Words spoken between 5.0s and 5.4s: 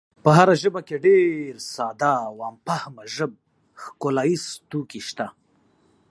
شته.